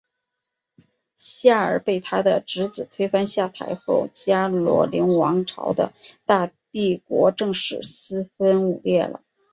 [1.19, 5.93] 夏尔被他的侄子推翻下台后加洛林王朝的
[6.25, 9.21] 大帝国正式四分五裂了。